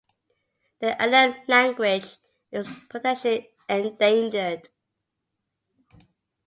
The 0.79 0.95
Eleme 0.99 1.47
language 1.47 2.15
is 2.51 2.67
potentially 2.89 3.51
endangered. 3.69 4.67